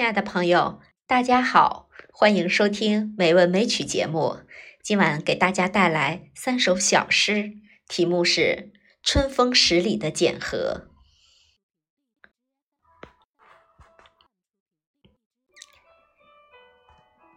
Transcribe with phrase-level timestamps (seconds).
[0.00, 4.38] 亲爱的朋友，大家好，欢迎收听《美文美曲》节目。
[4.82, 7.52] 今晚给大家带来三首小诗，
[7.86, 8.72] 题目是
[9.02, 10.86] 《春风十里的简和》。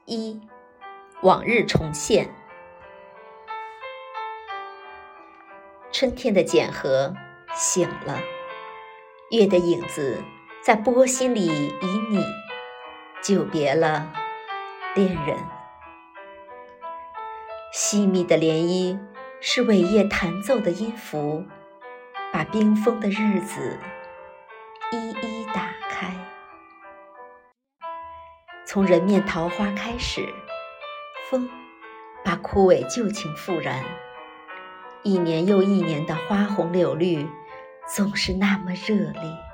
[0.06, 0.40] 一，
[1.22, 2.34] 往日重现。
[5.92, 7.14] 春天的简和
[7.54, 8.22] 醒了，
[9.32, 10.24] 月的影子
[10.64, 12.43] 在波心里旖旎，
[13.24, 14.12] 久别了
[14.96, 15.38] 恋人。
[17.72, 19.00] 细密的涟漪
[19.40, 21.46] 是尾叶弹奏的音符，
[22.34, 23.80] 把冰封的日子
[24.92, 26.14] 一一打开。
[28.66, 30.28] 从人面桃花开始，
[31.30, 31.50] 风
[32.26, 33.86] 把枯萎旧情复燃。
[35.02, 37.26] 一年又一年的花红柳绿，
[37.88, 39.53] 总是那么热烈。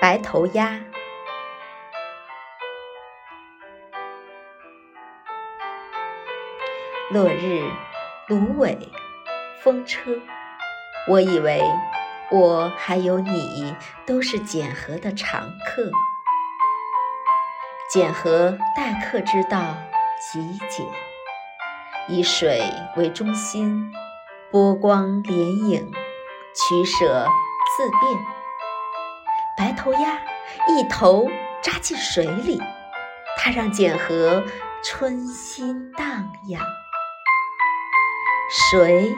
[0.00, 0.78] 白头鸭。
[7.10, 7.68] 落日，
[8.28, 8.78] 芦苇，
[9.60, 10.12] 风车。
[11.08, 11.60] 我以为
[12.30, 13.74] 我还有你，
[14.06, 15.90] 都是简和的常客。
[17.90, 19.74] 简和待客之道。
[20.20, 20.84] 极简，
[22.08, 22.60] 以水
[22.96, 23.92] 为中心，
[24.50, 25.32] 波光涟
[25.68, 25.92] 影，
[26.52, 27.24] 取舍
[27.76, 28.37] 自变。
[29.58, 30.20] 白头鸭
[30.68, 31.28] 一头
[31.60, 32.62] 扎进水里，
[33.36, 34.40] 它让简和
[34.84, 36.62] 春心荡漾。
[38.48, 39.12] 谁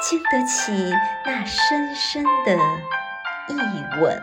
[0.00, 0.92] 经得起
[1.26, 2.56] 那深深的
[3.48, 4.22] 一吻？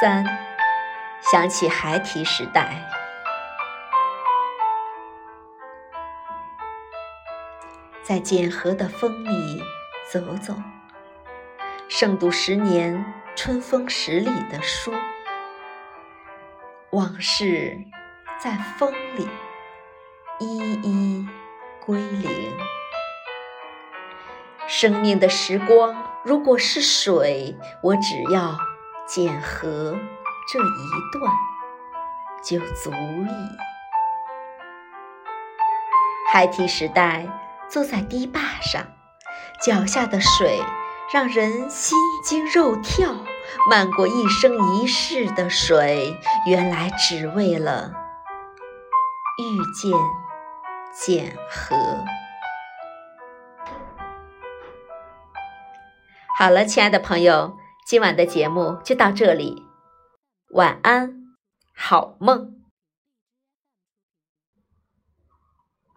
[0.00, 0.24] 三，
[1.20, 2.72] 想起孩提时代，
[8.06, 9.62] 在简和的风里
[10.12, 10.54] 走走，
[11.88, 13.02] 胜读十年
[13.34, 14.92] 春风十里的书，
[16.90, 17.78] 往事
[18.38, 19.26] 在风里
[20.38, 21.26] 一一
[21.84, 22.52] 归零。
[24.66, 28.56] 生命的时光如果是水，我只要。
[29.06, 29.94] 简和
[30.50, 31.30] 这一段
[32.42, 33.28] 就足矣。
[36.32, 37.28] 孩提时代，
[37.74, 38.86] 坐在堤坝上，
[39.60, 40.62] 脚下的水
[41.12, 43.16] 让人心惊肉跳。
[43.68, 47.92] 漫过一生一世的水，原来只为了
[49.38, 49.98] 遇见
[50.92, 51.76] 简和。
[56.38, 57.56] 好了，亲爱的朋友。
[57.84, 59.66] 今晚的节目就到这里，
[60.50, 61.24] 晚安，
[61.74, 62.63] 好梦。